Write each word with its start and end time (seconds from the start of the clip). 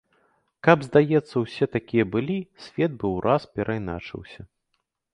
Каб, 0.67 0.85
здаецца, 0.87 1.35
усе 1.43 1.69
такія 1.77 2.05
былі, 2.17 2.39
свет 2.67 2.99
бы 2.99 3.15
ўраз 3.15 3.41
перайначыўся. 3.59 4.41